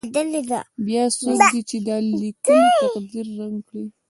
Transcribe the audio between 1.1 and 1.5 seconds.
څوک